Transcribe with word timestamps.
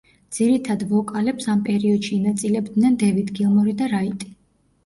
ძირითად 0.35 0.85
ვოკალებს 0.93 1.51
ამ 1.53 1.61
პერიოდში 1.67 2.11
ინაწილებდნენ 2.17 2.99
დევიდ 3.05 3.31
გილმორი 3.41 3.75
და 3.83 3.93
რაიტი. 3.93 4.33